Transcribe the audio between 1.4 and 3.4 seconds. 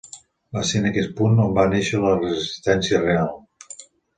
on va néixer la resistència real.